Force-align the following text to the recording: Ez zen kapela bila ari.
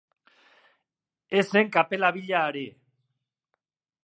Ez 1.41 1.45
zen 1.49 1.71
kapela 1.77 2.13
bila 2.17 2.43
ari. 2.49 2.67